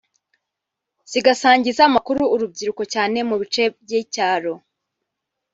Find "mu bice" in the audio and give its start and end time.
3.29-3.63